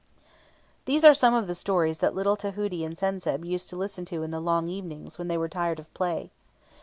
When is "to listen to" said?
3.69-4.23